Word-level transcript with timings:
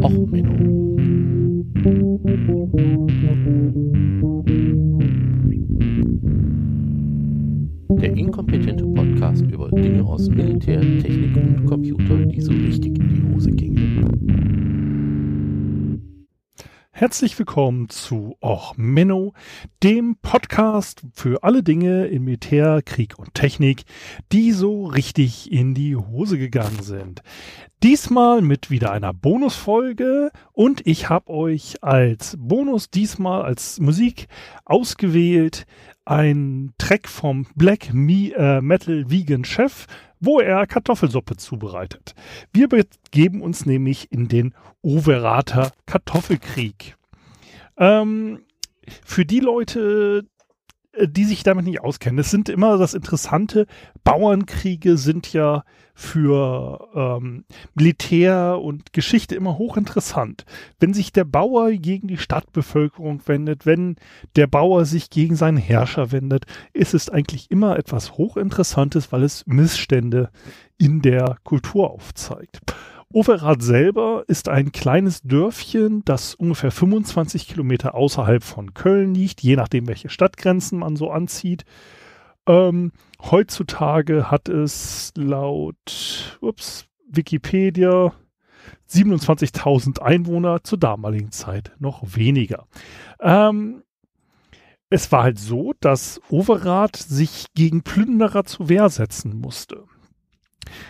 Och, 0.00 0.10
Menno. 0.10 0.96
Der 8.00 8.16
inkompetente 8.16 8.84
Podcast 8.86 9.42
über 9.42 9.70
Dinge 9.70 10.02
aus 10.04 10.28
Militär, 10.30 10.80
Technik 10.80 11.36
und 11.36 11.66
Computer, 11.66 12.16
die 12.24 12.40
so 12.40 12.52
richtig 12.52 12.98
in 12.98 13.08
die 13.08 13.34
Hose 13.34 13.50
gingen. 13.50 14.32
Herzlich 16.90 17.38
willkommen 17.38 17.88
zu 17.88 18.36
Och 18.40 18.74
Menno, 18.76 19.34
dem 19.82 20.16
Podcast 20.22 21.04
für 21.12 21.42
alle 21.42 21.62
Dinge 21.62 22.06
in 22.06 22.24
Militär, 22.24 22.80
Krieg 22.82 23.18
und 23.18 23.34
Technik, 23.34 23.84
die 24.30 24.52
so 24.52 24.86
richtig 24.86 25.52
in 25.52 25.74
die 25.74 25.96
Hose 25.96 26.38
gegangen 26.38 26.82
sind. 26.82 27.22
Diesmal 27.82 28.42
mit 28.42 28.70
wieder 28.70 28.92
einer 28.92 29.12
Bonusfolge 29.12 30.30
und 30.52 30.86
ich 30.86 31.08
habe 31.08 31.30
euch 31.30 31.82
als 31.82 32.36
Bonus 32.38 32.90
diesmal 32.90 33.42
als 33.42 33.80
Musik 33.80 34.28
ausgewählt 34.64 35.66
ein 36.04 36.72
Track 36.78 37.08
vom 37.08 37.46
Black 37.54 37.92
Me, 37.92 38.32
äh, 38.36 38.60
Metal 38.60 39.10
Vegan 39.10 39.44
Chef 39.44 39.86
wo 40.22 40.38
er 40.38 40.68
Kartoffelsuppe 40.68 41.36
zubereitet. 41.36 42.14
Wir 42.52 42.68
begeben 42.68 43.42
uns 43.42 43.66
nämlich 43.66 44.12
in 44.12 44.28
den 44.28 44.54
Overater 44.80 45.72
Kartoffelkrieg. 45.84 46.96
Ähm, 47.76 48.44
für 49.04 49.24
die 49.24 49.40
Leute, 49.40 50.24
die 51.00 51.24
sich 51.24 51.42
damit 51.42 51.64
nicht 51.64 51.80
auskennen. 51.80 52.18
Es 52.18 52.30
sind 52.30 52.48
immer 52.48 52.76
das 52.78 52.94
Interessante, 52.94 53.66
Bauernkriege 54.04 54.96
sind 54.98 55.32
ja 55.32 55.64
für 55.94 56.88
ähm, 56.94 57.44
Militär 57.74 58.58
und 58.60 58.92
Geschichte 58.92 59.34
immer 59.34 59.58
hochinteressant. 59.58 60.44
Wenn 60.80 60.94
sich 60.94 61.12
der 61.12 61.24
Bauer 61.24 61.70
gegen 61.72 62.08
die 62.08 62.16
Stadtbevölkerung 62.16 63.20
wendet, 63.26 63.66
wenn 63.66 63.96
der 64.36 64.46
Bauer 64.46 64.84
sich 64.84 65.10
gegen 65.10 65.36
seinen 65.36 65.58
Herrscher 65.58 66.10
wendet, 66.12 66.44
ist 66.72 66.94
es 66.94 67.10
eigentlich 67.10 67.50
immer 67.50 67.78
etwas 67.78 68.12
hochinteressantes, 68.16 69.12
weil 69.12 69.22
es 69.22 69.46
Missstände 69.46 70.30
in 70.78 71.02
der 71.02 71.36
Kultur 71.44 71.90
aufzeigt. 71.90 72.60
Overath 73.12 73.62
selber 73.62 74.24
ist 74.26 74.48
ein 74.48 74.72
kleines 74.72 75.22
Dörfchen, 75.22 76.02
das 76.04 76.34
ungefähr 76.34 76.70
25 76.70 77.46
Kilometer 77.46 77.94
außerhalb 77.94 78.42
von 78.42 78.72
Köln 78.72 79.14
liegt, 79.14 79.42
je 79.42 79.56
nachdem, 79.56 79.86
welche 79.86 80.08
Stadtgrenzen 80.08 80.78
man 80.78 80.96
so 80.96 81.10
anzieht. 81.10 81.64
Ähm, 82.46 82.92
heutzutage 83.20 84.30
hat 84.30 84.48
es 84.48 85.12
laut 85.16 86.38
ups, 86.40 86.86
Wikipedia 87.06 88.14
27.000 88.88 90.00
Einwohner, 90.00 90.62
zur 90.64 90.78
damaligen 90.78 91.32
Zeit 91.32 91.72
noch 91.78 92.02
weniger. 92.16 92.66
Ähm, 93.20 93.82
es 94.88 95.10
war 95.12 95.22
halt 95.22 95.38
so, 95.38 95.74
dass 95.80 96.20
Overath 96.28 96.96
sich 96.96 97.46
gegen 97.54 97.82
Plünderer 97.82 98.44
zur 98.44 98.68
Wehr 98.68 98.88
setzen 98.90 99.38
musste. 99.38 99.84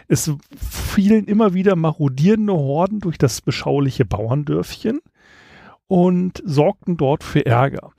Es 0.08 0.30
fielen 0.56 1.26
immer 1.26 1.54
wieder 1.54 1.76
marodierende 1.76 2.54
Horden 2.54 3.00
durch 3.00 3.18
das 3.18 3.40
beschauliche 3.40 4.04
Bauerndörfchen 4.04 5.00
und 5.86 6.42
sorgten 6.44 6.96
dort 6.96 7.24
für 7.24 7.44
Ärger. 7.44 7.92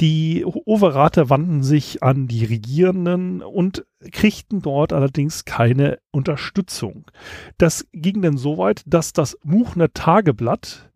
Die 0.00 0.44
Overater 0.44 1.28
wandten 1.28 1.64
sich 1.64 2.04
an 2.04 2.28
die 2.28 2.44
Regierenden 2.44 3.42
und 3.42 3.84
kriegten 4.12 4.62
dort 4.62 4.92
allerdings 4.92 5.44
keine 5.44 5.98
Unterstützung. 6.12 7.10
Das 7.58 7.88
ging 7.92 8.22
dann 8.22 8.36
so 8.36 8.58
weit, 8.58 8.82
dass 8.86 9.12
das 9.12 9.36
Muchner 9.42 9.92
Tageblatt 9.92 10.87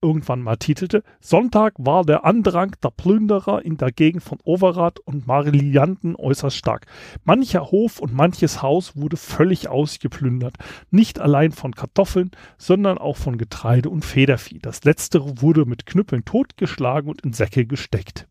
irgendwann 0.00 0.42
mal 0.42 0.56
titelte, 0.56 1.02
Sonntag 1.20 1.74
war 1.78 2.04
der 2.04 2.24
Andrang 2.24 2.76
der 2.82 2.90
Plünderer 2.90 3.64
in 3.64 3.76
der 3.76 3.92
Gegend 3.92 4.22
von 4.22 4.38
Overath 4.44 5.00
und 5.00 5.26
Marillianten 5.26 6.16
äußerst 6.16 6.56
stark. 6.56 6.86
Mancher 7.24 7.70
Hof 7.70 7.98
und 7.98 8.14
manches 8.14 8.62
Haus 8.62 8.96
wurde 8.96 9.16
völlig 9.16 9.68
ausgeplündert. 9.68 10.54
Nicht 10.90 11.20
allein 11.20 11.52
von 11.52 11.74
Kartoffeln, 11.74 12.30
sondern 12.58 12.98
auch 12.98 13.16
von 13.16 13.38
Getreide 13.38 13.90
und 13.90 14.04
Federvieh. 14.04 14.58
Das 14.60 14.84
letztere 14.84 15.42
wurde 15.42 15.64
mit 15.64 15.86
Knüppeln 15.86 16.24
totgeschlagen 16.24 17.10
und 17.10 17.22
in 17.22 17.32
Säcke 17.32 17.66
gesteckt. 17.66 18.28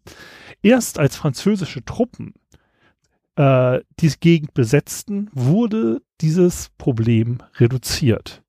Erst 0.62 1.00
als 1.00 1.16
französische 1.16 1.84
Truppen 1.84 2.34
äh, 3.38 3.82
die 4.00 4.12
Gegend 4.20 4.54
besetzten, 4.54 5.30
wurde 5.32 6.02
dieses 6.22 6.70
Problem 6.78 7.38
reduziert. 7.60 8.44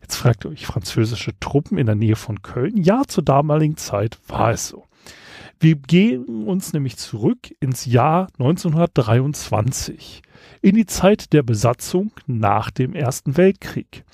Jetzt 0.00 0.16
fragt 0.16 0.44
ihr 0.44 0.50
euch, 0.50 0.66
französische 0.66 1.38
Truppen 1.40 1.78
in 1.78 1.86
der 1.86 1.94
Nähe 1.94 2.16
von 2.16 2.42
Köln? 2.42 2.76
Ja, 2.76 3.02
zur 3.06 3.24
damaligen 3.24 3.76
Zeit 3.76 4.18
war 4.28 4.50
es 4.50 4.68
so. 4.68 4.84
Wir 5.60 5.76
gehen 5.76 6.46
uns 6.46 6.72
nämlich 6.72 6.96
zurück 6.96 7.54
ins 7.60 7.86
Jahr 7.86 8.26
1923, 8.38 10.22
in 10.60 10.74
die 10.74 10.86
Zeit 10.86 11.32
der 11.32 11.44
Besatzung 11.44 12.10
nach 12.26 12.70
dem 12.70 12.94
Ersten 12.94 13.36
Weltkrieg. 13.36 14.04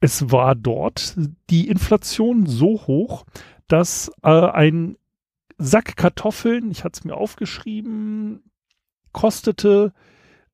Es 0.00 0.32
war 0.32 0.56
dort 0.56 1.14
die 1.48 1.68
Inflation 1.68 2.46
so 2.46 2.86
hoch, 2.88 3.24
dass 3.68 4.10
äh, 4.24 4.30
ein 4.30 4.96
Sack 5.58 5.96
Kartoffeln, 5.96 6.72
ich 6.72 6.82
hatte 6.82 6.98
es 6.98 7.04
mir 7.04 7.14
aufgeschrieben, 7.14 8.42
kostete 9.12 9.92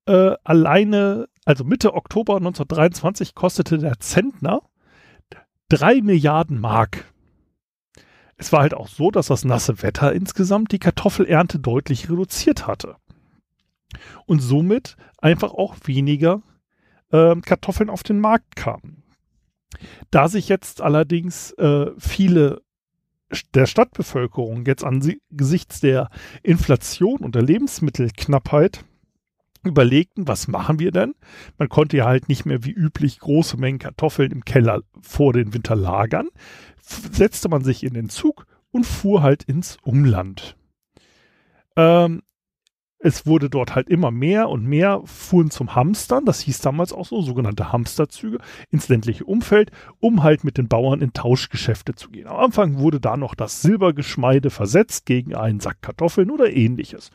äh, 0.05 0.35
alleine 0.45 1.29
also 1.49 1.65
Mitte 1.65 1.95
Oktober 1.95 2.37
1923 2.37 3.35
kostete 3.35 3.79
der 3.79 3.99
Zentner 4.01 4.61
drei 5.71 6.03
Milliarden 6.03 6.61
Mark. 6.61 7.11
Es 8.37 8.53
war 8.53 8.61
halt 8.61 8.75
auch 8.75 8.87
so, 8.87 9.11
dass 9.11 9.29
das 9.29 9.47
nasse 9.47 9.83
Wetter 9.83 10.13
insgesamt 10.13 10.73
die 10.73 10.79
Kartoffelernte 10.79 11.59
deutlich 11.59 12.11
reduziert 12.11 12.67
hatte. 12.67 12.97
Und 14.27 14.41
somit 14.41 14.99
einfach 15.17 15.55
auch 15.55 15.77
weniger 15.85 16.43
äh, 17.13 17.35
Kartoffeln 17.37 17.89
auf 17.89 18.03
den 18.03 18.21
Markt 18.21 18.55
kamen. 18.55 19.03
Da 20.11 20.29
sich 20.29 20.51
jetzt 20.51 20.83
allerdings 20.83 21.53
äh, 21.53 21.93
viele 21.97 22.61
der 23.55 23.65
Stadtbevölkerung 23.65 24.67
jetzt 24.67 24.85
angesichts 24.85 25.81
der 25.81 26.11
Inflation 26.43 27.21
und 27.21 27.35
der 27.35 27.43
Lebensmittelknappheit 27.43 28.85
überlegten, 29.65 30.29
was 30.29 30.49
machen 30.49 30.79
wir 30.79 30.91
denn? 30.91 31.15
Man 31.59 31.69
konnte 31.69 31.97
ja 31.97 32.07
halt 32.07 32.29
nicht 32.29 32.47
mehr 32.47 32.65
wie 32.65 32.73
üblich 32.73 33.19
große 33.21 33.57
Mengen 33.57 33.79
Kartoffeln 33.79 34.33
im 34.33 34.45
Keller 34.45 34.83
vor 35.01 35.33
den 35.33 35.55
Winter 35.55 35.77
lagern. 35.77 36.29
Setzte 36.81 37.49
man 37.49 37.63
sich 37.63 37.83
in 37.83 37.95
den 37.95 38.09
Zug 38.09 38.47
und 38.71 38.85
fuhr 38.85 39.23
halt 39.23 39.45
ins 39.45 39.77
Umland. 39.83 40.57
Ähm, 41.77 42.23
es 43.01 43.27
wurde 43.27 43.49
dort 43.49 43.77
halt 43.77 43.89
immer 43.89 44.11
mehr 44.11 44.49
und 44.49 44.67
mehr 44.67 45.03
fuhren 45.05 45.51
zum 45.51 45.77
Hamstern, 45.77 46.25
das 46.25 46.41
hieß 46.41 46.61
damals 46.61 46.93
auch 46.93 47.07
so, 47.07 47.23
sogenannte 47.23 47.71
Hamsterzüge, 47.71 48.39
ins 48.71 48.89
ländliche 48.89 49.25
Umfeld, 49.25 49.71
um 50.01 50.25
halt 50.25 50.43
mit 50.43 50.59
den 50.59 50.67
Bauern 50.67 51.01
in 51.01 51.13
Tauschgeschäfte 51.13 51.95
zu 51.95 52.11
gehen. 52.11 52.27
Am 52.27 52.37
Anfang 52.37 52.79
wurde 52.79 53.01
da 53.01 53.17
noch 53.17 53.37
das 53.37 53.63
Silbergeschmeide 53.63 54.51
versetzt 54.51 55.07
gegen 55.07 55.37
einen 55.37 55.61
Sack 55.61 55.81
Kartoffeln 55.81 56.31
oder 56.31 56.51
ähnliches. 56.53 57.11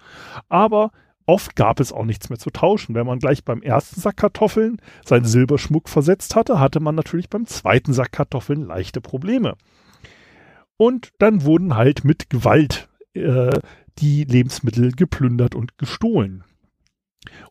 Aber 0.47 0.91
Oft 1.25 1.55
gab 1.55 1.79
es 1.79 1.93
auch 1.93 2.05
nichts 2.05 2.29
mehr 2.29 2.39
zu 2.39 2.49
tauschen. 2.49 2.95
Wenn 2.95 3.07
man 3.07 3.19
gleich 3.19 3.43
beim 3.43 3.61
ersten 3.61 3.99
Sack 3.99 4.17
Kartoffeln 4.17 4.81
seinen 5.05 5.25
Silberschmuck 5.25 5.87
versetzt 5.89 6.35
hatte, 6.35 6.59
hatte 6.59 6.79
man 6.79 6.95
natürlich 6.95 7.29
beim 7.29 7.45
zweiten 7.45 7.93
Sack 7.93 8.11
Kartoffeln 8.11 8.65
leichte 8.65 8.99
Probleme. 8.99 9.55
Und 10.77 11.11
dann 11.19 11.43
wurden 11.43 11.75
halt 11.75 12.03
mit 12.03 12.29
Gewalt 12.29 12.89
äh, 13.13 13.57
die 13.99 14.25
Lebensmittel 14.25 14.91
geplündert 14.91 15.55
und 15.55 15.77
gestohlen. 15.77 16.43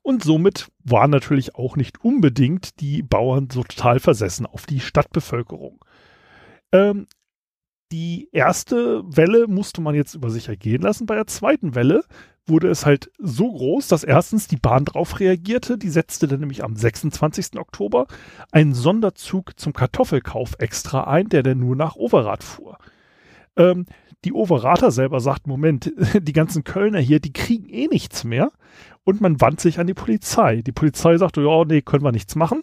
Und 0.03 0.23
somit 0.23 0.69
waren 0.85 1.11
natürlich 1.11 1.55
auch 1.55 1.77
nicht 1.77 2.05
unbedingt 2.05 2.81
die 2.81 3.03
Bauern 3.03 3.49
so 3.51 3.63
total 3.63 4.01
versessen 4.01 4.45
auf 4.45 4.67
die 4.67 4.81
Stadtbevölkerung. 4.81 5.83
Ähm, 6.73 7.07
die 7.91 8.29
erste 8.33 9.03
Welle 9.05 9.47
musste 9.47 9.81
man 9.81 9.95
jetzt 9.95 10.15
über 10.15 10.31
sich 10.31 10.49
ergehen 10.49 10.83
lassen. 10.83 11.07
Bei 11.07 11.15
der 11.15 11.27
zweiten 11.27 11.75
Welle 11.75 12.05
wurde 12.47 12.69
es 12.69 12.85
halt 12.85 13.11
so 13.19 13.53
groß, 13.53 13.89
dass 13.89 14.05
erstens 14.05 14.49
die 14.49 14.57
Bahn 14.57 14.85
darauf 14.85 15.21
reagierte. 15.21 15.79
Die 15.79 15.91
setzte 15.91 16.27
dann 16.27 16.41
nämlich 16.41 16.65
am 16.65 16.77
26. 16.77 17.59
Oktober 17.59 18.07
einen 18.51 18.75
Sonderzug 18.75 19.59
zum 19.59 19.73
Kartoffelkauf 19.73 20.55
extra 20.59 21.05
ein, 21.05 21.29
der 21.29 21.43
dann 21.43 21.61
nur 21.61 21.77
nach 21.77 21.97
Overath 21.97 22.43
fuhr. 22.43 22.79
Ähm, 23.57 23.87
die 24.25 24.33
Overater 24.33 24.91
selber 24.91 25.21
sagt, 25.21 25.47
Moment, 25.47 25.93
die 26.21 26.33
ganzen 26.33 26.65
Kölner 26.65 27.01
hier, 27.01 27.21
die 27.21 27.33
kriegen 27.33 27.69
eh 27.69 27.87
nichts 27.89 28.25
mehr. 28.25 28.51
Und 29.05 29.21
man 29.21 29.41
wandte 29.41 29.63
sich 29.63 29.81
an 29.81 29.87
die 29.87 29.95
Polizei. 29.95 30.63
Die 30.63 30.73
Polizei 30.73 31.17
sagte, 31.17 31.43
ja, 31.43 31.65
nee, 31.65 31.83
können 31.83 32.05
wir 32.05 32.13
nichts 32.13 32.37
machen. 32.37 32.63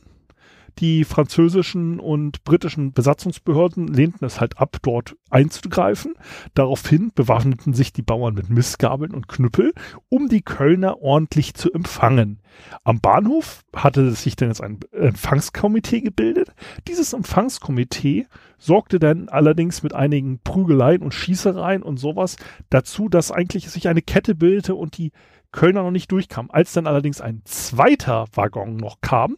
Die 0.80 1.04
französischen 1.04 2.00
und 2.00 2.46
britischen 2.46 2.94
Besatzungsbehörden 2.94 3.88
lehnten 3.88 4.24
es 4.24 4.40
halt 4.40 4.60
ab, 4.60 4.78
dort 4.82 5.18
einzugreifen. 5.30 6.14
Daraufhin 6.54 7.12
bewaffneten 7.14 7.74
sich 7.74 7.92
die 7.92 8.02
Bauern 8.02 8.34
mit 8.34 8.50
Mistgabeln 8.50 9.14
und 9.14 9.28
Knüppel, 9.28 9.74
um 10.08 10.30
die 10.30 10.42
Kölner 10.42 11.02
ordentlich 11.02 11.54
zu 11.54 11.74
empfangen. 11.74 12.40
Am 12.86 13.02
Bahnhof 13.02 13.66
hatte 13.76 14.12
sich 14.12 14.38
dann 14.38 14.50
jetzt 14.50 14.62
ein 14.62 14.80
Empfangskomitee 14.94 16.00
gebildet. 16.00 16.54
Dieses 16.88 17.12
Empfangskomitee 17.12 18.28
sorgte 18.58 19.00
dann 19.00 19.28
allerdings 19.28 19.84
mit 19.84 19.94
einigen 19.94 20.40
Prügeleien 20.40 21.02
und 21.02 21.14
Schießereien 21.14 21.84
und 21.84 21.98
sowas 21.98 22.38
dazu, 22.70 23.10
dass 23.10 23.32
eigentlich 23.32 23.70
sich 23.70 23.90
eine 23.90 24.02
Kette 24.02 24.34
bildete 24.34 24.76
und 24.76 24.98
die 24.98 25.12
Kölner 25.52 25.84
noch 25.84 25.92
nicht 25.92 26.12
durchkamen. 26.12 26.52
Als 26.52 26.72
dann 26.72 26.88
allerdings 26.88 27.20
ein 27.20 27.42
zweiter 27.44 28.28
Waggon 28.34 28.78
noch 28.78 29.02
kam, 29.02 29.36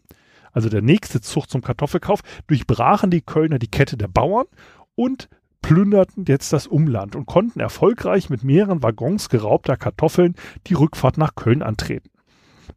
also 0.52 0.70
der 0.70 0.82
nächste 0.82 1.22
Zug 1.22 1.50
zum 1.50 1.62
Kartoffelkauf, 1.62 2.22
durchbrachen 2.48 3.12
die 3.12 3.22
Kölner 3.22 3.60
die 3.60 3.70
Kette 3.70 3.98
der 3.98 4.08
Bauern 4.08 4.46
und 4.96 5.30
plünderten 5.62 6.26
jetzt 6.28 6.54
das 6.54 6.68
Umland 6.68 7.16
und 7.16 7.26
konnten 7.26 7.60
erfolgreich 7.60 8.30
mit 8.30 8.44
mehreren 8.44 8.82
Waggons 8.84 9.30
geraubter 9.30 9.78
Kartoffeln 9.78 10.36
die 10.68 10.74
Rückfahrt 10.74 11.18
nach 11.18 11.36
Köln 11.36 11.62
antreten. 11.62 12.10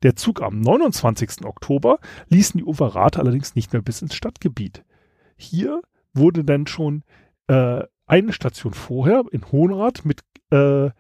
Der 0.03 0.17
Zug 0.17 0.43
am 0.43 0.61
29. 0.61 1.45
Oktober 1.45 1.99
ließen 2.29 2.59
die 2.59 2.65
Overath 2.65 3.19
allerdings 3.19 3.55
nicht 3.55 3.73
mehr 3.73 3.83
bis 3.83 4.03
ins 4.03 4.15
Stadtgebiet. 4.15 4.85
Hier 5.37 5.81
wurde 6.13 6.45
dann 6.45 6.67
schon 6.67 7.03
äh, 7.47 7.83
eine 8.07 8.33
Station 8.33 8.75
vorher 8.75 9.25
in 9.33 9.51
Hohenrath 9.51 10.05
mit 10.05 10.21
äh, 10.51 10.91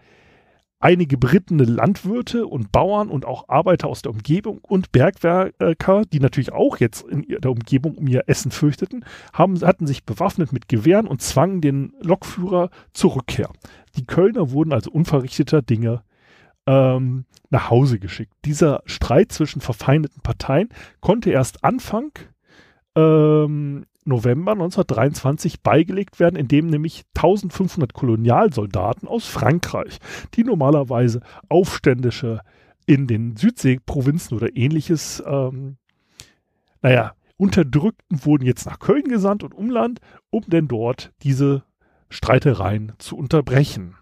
einige 0.80 1.16
berittene 1.16 1.64
Landwirte 1.64 2.46
und 2.46 2.70
Bauern 2.72 3.08
und 3.08 3.24
auch 3.24 3.48
Arbeiter 3.48 3.88
aus 3.88 4.02
der 4.02 4.12
Umgebung 4.12 4.58
und 4.58 4.92
Bergwerker, 4.92 6.02
die 6.04 6.20
natürlich 6.20 6.52
auch 6.52 6.78
jetzt 6.78 7.02
in 7.08 7.22
der 7.26 7.50
Umgebung 7.50 7.94
um 7.94 8.06
ihr 8.06 8.24
Essen 8.26 8.50
fürchteten, 8.50 9.04
haben, 9.32 9.60
hatten 9.62 9.86
sich 9.86 10.04
bewaffnet 10.04 10.52
mit 10.52 10.68
Gewehren 10.68 11.06
und 11.06 11.22
zwangen 11.22 11.60
den 11.60 11.94
Lokführer 12.00 12.70
zur 12.92 13.16
Rückkehr. 13.16 13.50
Die 13.96 14.06
Kölner 14.06 14.50
wurden 14.50 14.72
also 14.72 14.90
unverrichteter 14.90 15.62
Dinge 15.62 16.02
ähm, 16.66 17.24
nach 17.50 17.70
Hause 17.70 17.98
geschickt. 17.98 18.32
Dieser 18.44 18.82
Streit 18.86 19.32
zwischen 19.32 19.60
verfeindeten 19.60 20.22
Parteien 20.22 20.68
konnte 21.00 21.30
erst 21.30 21.64
Anfang 21.64 22.10
ähm, 22.96 23.86
November 24.04 24.52
1923 24.52 25.62
beigelegt 25.62 26.20
werden, 26.20 26.36
indem 26.36 26.66
nämlich 26.66 27.04
1500 27.16 27.92
Kolonialsoldaten 27.94 29.08
aus 29.08 29.26
Frankreich, 29.26 29.98
die 30.34 30.44
normalerweise 30.44 31.20
Aufständische 31.48 32.40
in 32.86 33.06
den 33.06 33.36
Südseeprovinzen 33.36 34.36
oder 34.36 34.54
ähnliches, 34.56 35.22
ähm, 35.26 35.76
naja, 36.82 37.14
Unterdrückten 37.36 38.24
wurden 38.24 38.44
jetzt 38.44 38.66
nach 38.66 38.78
Köln 38.78 39.04
gesandt 39.04 39.42
und 39.42 39.54
Umland, 39.54 40.00
um 40.30 40.44
denn 40.46 40.68
dort 40.68 41.12
diese 41.22 41.64
Streitereien 42.08 42.92
zu 42.98 43.16
unterbrechen. 43.16 43.96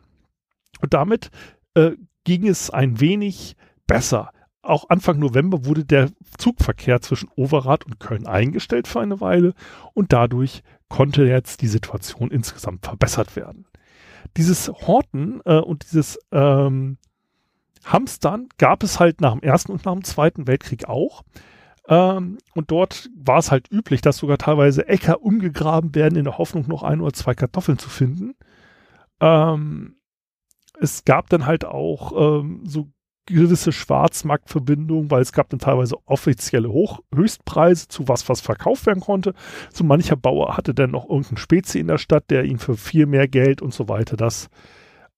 Und 0.80 0.92
damit 0.92 1.30
äh, 1.74 1.92
ging 2.24 2.46
es 2.46 2.70
ein 2.70 3.00
wenig 3.00 3.56
besser 3.86 4.30
auch 4.62 4.88
Anfang 4.88 5.18
November 5.18 5.64
wurde 5.66 5.84
der 5.84 6.10
Zugverkehr 6.38 7.00
zwischen 7.00 7.28
Overath 7.36 7.84
und 7.84 8.00
Köln 8.00 8.26
eingestellt 8.26 8.88
für 8.88 9.00
eine 9.00 9.20
Weile 9.20 9.54
und 9.92 10.12
dadurch 10.12 10.62
konnte 10.88 11.24
jetzt 11.24 11.62
die 11.62 11.68
Situation 11.68 12.30
insgesamt 12.30 12.84
verbessert 12.84 13.34
werden. 13.34 13.66
Dieses 14.36 14.68
Horten 14.68 15.40
äh, 15.44 15.58
und 15.58 15.84
dieses 15.84 16.18
ähm, 16.30 16.98
Hamstern 17.84 18.48
gab 18.58 18.82
es 18.82 19.00
halt 19.00 19.20
nach 19.20 19.32
dem 19.32 19.42
Ersten 19.42 19.72
und 19.72 19.84
nach 19.84 19.92
dem 19.92 20.04
Zweiten 20.04 20.46
Weltkrieg 20.46 20.88
auch. 20.88 21.22
Ähm, 21.88 22.38
und 22.54 22.70
dort 22.70 23.10
war 23.16 23.38
es 23.38 23.50
halt 23.50 23.70
üblich, 23.72 24.00
dass 24.00 24.18
sogar 24.18 24.38
teilweise 24.38 24.86
Äcker 24.86 25.22
umgegraben 25.22 25.94
werden, 25.94 26.16
in 26.16 26.24
der 26.24 26.38
Hoffnung, 26.38 26.68
noch 26.68 26.84
ein 26.84 27.00
oder 27.00 27.12
zwei 27.12 27.34
Kartoffeln 27.34 27.78
zu 27.78 27.88
finden. 27.88 28.34
Ähm, 29.20 29.96
es 30.80 31.04
gab 31.04 31.28
dann 31.28 31.46
halt 31.46 31.64
auch 31.64 32.40
ähm, 32.40 32.62
so 32.64 32.88
gewisse 33.26 33.72
Schwarzmarktverbindungen, 33.72 35.10
weil 35.10 35.22
es 35.22 35.32
gab 35.32 35.48
dann 35.50 35.60
teilweise 35.60 35.96
offizielle 36.06 36.70
Hoch 36.70 37.00
Höchstpreise 37.14 37.88
zu 37.88 38.08
was, 38.08 38.28
was 38.28 38.40
verkauft 38.40 38.86
werden 38.86 39.00
konnte. 39.00 39.34
So 39.72 39.84
mancher 39.84 40.16
Bauer 40.16 40.56
hatte 40.56 40.74
dann 40.74 40.90
noch 40.90 41.08
irgendeinen 41.08 41.36
Spezi 41.36 41.78
in 41.78 41.88
der 41.88 41.98
Stadt, 41.98 42.30
der 42.30 42.44
ihn 42.44 42.58
für 42.58 42.76
viel 42.76 43.06
mehr 43.06 43.28
Geld 43.28 43.62
und 43.62 43.72
so 43.72 43.88
weiter 43.88 44.16
das 44.16 44.48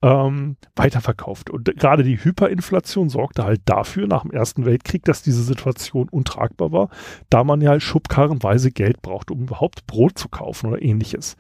ähm, 0.05 0.57
weiterverkauft. 0.77 1.49
Und 1.49 1.65
gerade 1.77 2.03
die 2.03 2.23
Hyperinflation 2.23 3.09
sorgte 3.09 3.45
halt 3.45 3.63
dafür 3.65 4.07
nach 4.07 4.23
dem 4.23 4.33
Ersten 4.33 4.67
Weltkrieg, 4.67 5.03
dass 5.05 5.23
diese 5.23 5.43
Situation 5.43 6.11
untragbar 6.11 6.73
war, 6.73 6.91
da 7.31 7.43
man 7.43 7.63
ja 7.63 7.81
schubkarrenweise 7.81 8.71
Geld 8.71 9.01
brauchte, 9.01 9.33
um 9.33 9.45
überhaupt 9.45 9.87
Brot 9.87 10.19
zu 10.19 10.29
kaufen 10.29 10.67
oder 10.67 10.83
ähnliches. 10.83 11.37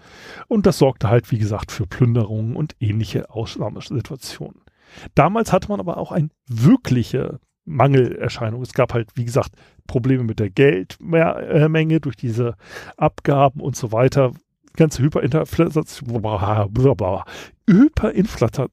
Und 0.48 0.64
das 0.64 0.78
sorgte 0.78 1.10
halt, 1.10 1.30
wie 1.30 1.38
gesagt, 1.38 1.72
für 1.72 1.86
Plünderungen 1.86 2.56
und 2.56 2.74
ähnliche 2.80 3.28
Ausnahmesituationen. 3.28 4.62
Damals 5.14 5.52
hatte 5.52 5.68
man 5.68 5.80
aber 5.80 5.96
auch 5.96 6.12
eine 6.12 6.28
wirkliche 6.48 7.40
Mangelerscheinung. 7.64 8.62
Es 8.62 8.74
gab 8.74 8.94
halt, 8.94 9.10
wie 9.14 9.24
gesagt, 9.24 9.52
Probleme 9.86 10.24
mit 10.24 10.38
der 10.38 10.50
Geldmenge 10.50 12.00
durch 12.00 12.16
diese 12.16 12.56
Abgaben 12.96 13.60
und 13.60 13.76
so 13.76 13.92
weiter. 13.92 14.32
Die 14.70 14.78
ganze 14.78 15.02
Hyperinflation, 15.02 15.86
Hyperinflation, 17.68 18.68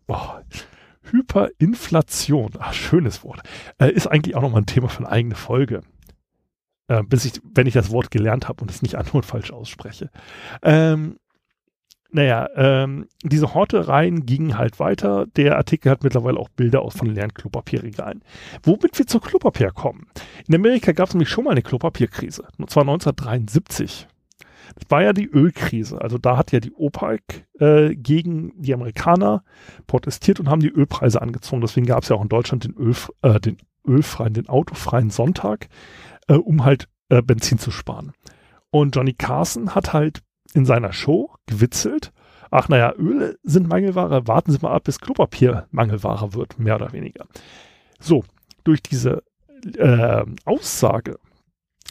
Hyperinflation, 1.03 2.51
ach, 2.59 2.73
schönes 2.73 3.23
Wort, 3.23 3.41
äh, 3.79 3.91
ist 3.91 4.07
eigentlich 4.07 4.35
auch 4.35 4.41
nochmal 4.41 4.61
ein 4.61 4.67
Thema 4.67 4.89
für 4.89 4.99
eine 4.99 5.09
eigene 5.09 5.35
Folge. 5.35 5.81
Äh, 6.87 7.03
bis 7.03 7.25
ich, 7.25 7.41
wenn 7.43 7.67
ich 7.67 7.73
das 7.73 7.91
Wort 7.91 8.11
gelernt 8.11 8.47
habe 8.47 8.61
und 8.61 8.71
es 8.71 8.81
nicht 8.81 8.95
andauernd 8.95 9.25
falsch 9.25 9.51
ausspreche. 9.51 10.09
Ähm, 10.61 11.17
naja, 12.11 12.49
ähm, 12.55 13.07
diese 13.23 13.53
Hortereien 13.53 14.25
gingen 14.25 14.57
halt 14.57 14.79
weiter. 14.79 15.27
Der 15.35 15.57
Artikel 15.57 15.89
hat 15.89 16.03
mittlerweile 16.03 16.37
auch 16.37 16.49
Bilder 16.49 16.81
aus 16.81 16.95
von 16.95 17.07
leeren 17.07 17.33
Klopapierregalen. 17.33 18.23
Womit 18.63 18.97
wir 18.97 19.07
zur 19.07 19.21
Klopapier 19.21 19.71
kommen. 19.71 20.07
In 20.47 20.55
Amerika 20.55 20.91
gab 20.91 21.07
es 21.07 21.13
nämlich 21.13 21.29
schon 21.29 21.45
mal 21.45 21.51
eine 21.51 21.61
Klopapierkrise. 21.61 22.47
Und 22.57 22.69
zwar 22.69 22.83
1973. 22.83 24.07
Das 24.75 24.89
war 24.89 25.03
ja 25.03 25.13
die 25.13 25.29
Ölkrise. 25.29 26.01
Also 26.01 26.17
da 26.17 26.37
hat 26.37 26.51
ja 26.51 26.59
die 26.59 26.73
OPEC 26.73 27.47
äh, 27.59 27.95
gegen 27.95 28.51
die 28.57 28.73
Amerikaner 28.73 29.43
protestiert 29.87 30.39
und 30.39 30.49
haben 30.49 30.61
die 30.61 30.69
Ölpreise 30.69 31.21
angezogen. 31.21 31.61
Deswegen 31.61 31.85
gab 31.85 32.03
es 32.03 32.09
ja 32.09 32.15
auch 32.15 32.23
in 32.23 32.29
Deutschland 32.29 32.65
den, 32.65 32.75
Öl, 32.75 32.95
äh, 33.21 33.39
den 33.39 33.57
ölfreien, 33.87 34.33
den 34.33 34.49
autofreien 34.49 35.09
Sonntag, 35.09 35.67
äh, 36.27 36.35
um 36.35 36.65
halt 36.65 36.87
äh, 37.09 37.21
Benzin 37.21 37.57
zu 37.57 37.71
sparen. 37.71 38.11
Und 38.69 38.95
Johnny 38.95 39.13
Carson 39.13 39.75
hat 39.75 39.93
halt 39.93 40.21
in 40.53 40.65
seiner 40.65 40.93
Show 40.93 41.31
gewitzelt. 41.45 42.11
Ach 42.49 42.67
naja, 42.67 42.93
Öle 42.97 43.37
sind 43.43 43.67
Mangelware, 43.67 44.27
warten 44.27 44.51
Sie 44.51 44.59
mal 44.61 44.73
ab, 44.73 44.83
bis 44.83 44.99
Klopapier 44.99 45.67
Mangelware 45.71 46.33
wird, 46.33 46.59
mehr 46.59 46.75
oder 46.75 46.91
weniger. 46.91 47.25
So, 47.99 48.23
durch 48.63 48.81
diese 48.81 49.23
äh, 49.77 50.25
Aussage 50.45 51.17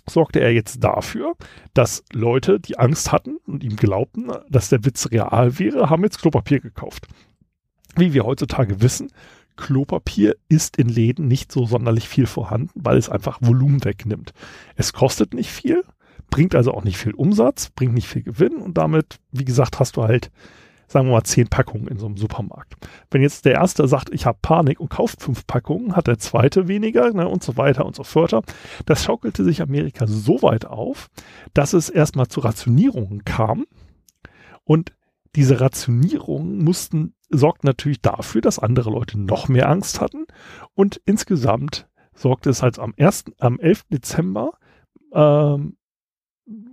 sorgte 0.08 0.40
er 0.40 0.52
jetzt 0.52 0.82
dafür, 0.82 1.34
dass 1.72 2.04
Leute, 2.12 2.60
die 2.60 2.78
Angst 2.78 3.12
hatten 3.12 3.38
und 3.46 3.64
ihm 3.64 3.76
glaubten, 3.76 4.30
dass 4.48 4.68
der 4.68 4.84
Witz 4.84 5.10
real 5.10 5.58
wäre, 5.58 5.88
haben 5.88 6.02
jetzt 6.02 6.20
Klopapier 6.20 6.60
gekauft. 6.60 7.06
Wie 7.96 8.12
wir 8.12 8.24
heutzutage 8.24 8.82
wissen, 8.82 9.10
Klopapier 9.56 10.36
ist 10.48 10.76
in 10.78 10.88
Läden 10.88 11.28
nicht 11.28 11.52
so 11.52 11.66
sonderlich 11.66 12.08
viel 12.08 12.26
vorhanden, 12.26 12.70
weil 12.74 12.96
es 12.96 13.08
einfach 13.08 13.38
Volumen 13.40 13.84
wegnimmt. 13.84 14.32
Es 14.74 14.92
kostet 14.92 15.34
nicht 15.34 15.50
viel, 15.50 15.84
bringt 16.30 16.54
also 16.54 16.72
auch 16.72 16.84
nicht 16.84 16.96
viel 16.96 17.12
Umsatz, 17.12 17.70
bringt 17.70 17.94
nicht 17.94 18.08
viel 18.08 18.22
Gewinn 18.22 18.56
und 18.56 18.78
damit, 18.78 19.18
wie 19.32 19.44
gesagt, 19.44 19.80
hast 19.80 19.96
du 19.96 20.04
halt, 20.04 20.30
sagen 20.86 21.06
wir 21.06 21.12
mal, 21.12 21.24
zehn 21.24 21.48
Packungen 21.48 21.88
in 21.88 21.98
so 21.98 22.06
einem 22.06 22.16
Supermarkt. 22.16 22.74
Wenn 23.10 23.22
jetzt 23.22 23.44
der 23.44 23.54
erste 23.54 23.86
sagt, 23.88 24.10
ich 24.12 24.26
habe 24.26 24.38
Panik 24.40 24.80
und 24.80 24.88
kauft 24.88 25.20
fünf 25.20 25.46
Packungen, 25.46 25.96
hat 25.96 26.06
der 26.06 26.18
zweite 26.18 26.68
weniger 26.68 27.12
ne, 27.12 27.28
und 27.28 27.42
so 27.42 27.56
weiter 27.56 27.84
und 27.84 27.94
so 27.94 28.04
fort. 28.04 28.34
Das 28.86 29.04
schaukelte 29.04 29.44
sich 29.44 29.60
Amerika 29.60 30.06
so 30.06 30.42
weit 30.42 30.64
auf, 30.66 31.08
dass 31.52 31.72
es 31.72 31.90
erstmal 31.90 32.28
zu 32.28 32.40
Rationierungen 32.40 33.24
kam 33.24 33.66
und 34.64 34.92
diese 35.36 35.60
Rationierungen 35.60 36.62
mussten, 36.64 37.14
sorgten 37.28 37.68
natürlich 37.68 38.02
dafür, 38.02 38.40
dass 38.40 38.58
andere 38.58 38.90
Leute 38.90 39.18
noch 39.20 39.48
mehr 39.48 39.68
Angst 39.68 40.00
hatten 40.00 40.26
und 40.74 41.00
insgesamt 41.04 41.88
sorgte 42.14 42.50
es 42.50 42.62
halt 42.62 42.78
am 42.78 42.94
1., 42.98 43.26
am 43.38 43.60
11. 43.60 43.84
Dezember 43.90 44.52
ähm, 45.12 45.76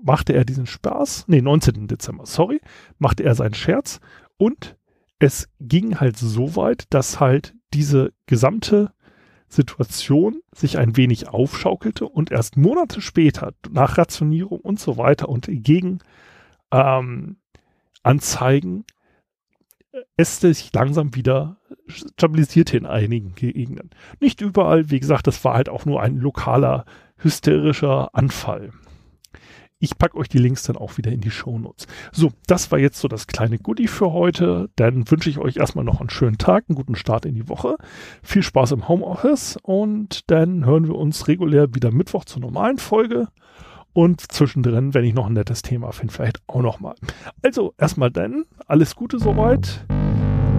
machte 0.04 0.34
er 0.34 0.46
diesen 0.46 0.66
Spaß, 0.66 1.26
nee, 1.28 1.42
19. 1.42 1.88
Dezember, 1.88 2.26
sorry, 2.26 2.62
machte 2.98 3.24
er 3.24 3.36
seinen 3.36 3.54
Scherz 3.54 4.00
und 4.38 4.76
es 5.20 5.50
ging 5.60 6.00
halt 6.00 6.18
so 6.18 6.56
weit, 6.56 6.86
dass 6.92 7.20
halt 7.20 7.56
diese 7.74 8.14
gesamte 8.26 8.92
Situation 9.50 10.42
sich 10.54 10.78
ein 10.78 10.98
wenig 10.98 11.30
aufschaukelte 11.30 12.06
und 12.08 12.32
erst 12.32 12.58
Monate 12.58 13.02
später, 13.02 13.54
nach 13.70 13.98
Rationierung 13.98 14.60
und 14.60 14.80
so 14.80 14.98
weiter 14.98 15.30
und 15.30 15.48
gegen 15.50 16.00
ähm, 16.72 17.38
Anzeigen, 18.04 18.86
es 20.16 20.40
sich 20.40 20.72
langsam 20.74 21.16
wieder 21.16 21.58
stabilisierte 21.88 22.78
in 22.78 22.86
einigen 22.86 23.36
Gegenden. 23.36 23.90
Nicht 24.20 24.42
überall, 24.42 24.92
wie 24.92 25.00
gesagt, 25.00 25.28
das 25.28 25.44
war 25.44 25.56
halt 25.56 25.70
auch 25.70 25.86
nur 25.86 26.02
ein 26.02 26.18
lokaler 26.18 26.86
hysterischer 27.18 28.14
Anfall. 28.14 28.72
Ich 29.80 29.98
packe 29.98 30.18
euch 30.18 30.28
die 30.28 30.40
Links 30.40 30.64
dann 30.64 30.76
auch 30.76 30.98
wieder 30.98 31.12
in 31.12 31.22
die 31.22 31.30
Shownotes. 31.30 31.86
So, 32.12 32.32
das 32.48 32.72
war 32.72 32.80
jetzt 32.80 33.00
so 33.00 33.08
das 33.08 33.28
kleine 33.28 33.60
Goodie 33.60 33.88
für 33.88 34.12
heute. 34.12 34.70
Dann 34.76 35.10
wünsche 35.12 35.30
ich 35.30 35.38
euch 35.38 35.58
erstmal 35.58 35.86
noch 35.86 36.00
einen 36.00 36.10
schönen 36.10 36.40
Tag, 36.40 36.66
einen 36.68 36.76
guten 36.76 36.96
Start 36.96 37.26
in 37.26 37.36
die 37.36 37.48
Woche. 37.48 37.76
Viel 38.24 38.42
Spaß 38.42 38.72
im 38.72 38.88
Homeoffice 38.88 39.58
und 39.62 40.32
dann 40.32 40.66
hören 40.66 40.88
wir 40.88 40.96
uns 40.96 41.28
regulär 41.28 41.76
wieder 41.76 41.92
Mittwoch 41.92 42.26
zur 42.26 42.42
normalen 42.42 42.80
Folge. 42.80 43.28
Und 43.94 44.32
zwischendrin, 44.32 44.94
wenn 44.94 45.06
ich 45.06 45.14
noch 45.14 45.28
ein 45.28 45.34
nettes 45.34 45.62
Thema 45.62 45.92
finde, 45.92 46.14
vielleicht 46.14 46.42
auch 46.48 46.62
nochmal. 46.62 46.96
Also 47.44 47.74
erstmal 47.78 48.10
dann, 48.10 48.46
alles 48.66 48.96
Gute 48.96 49.20
soweit. 49.20 49.86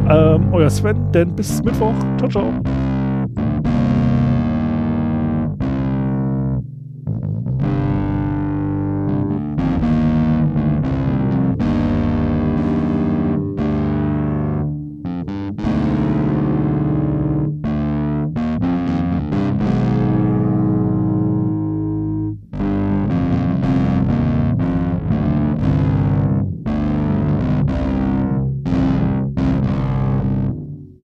Ähm, 0.08 0.52
euer 0.52 0.70
Sven, 0.70 1.10
denn 1.12 1.34
bis 1.34 1.62
Mittwoch. 1.62 1.94
Ciao, 2.18 2.28
ciao. 2.28 2.87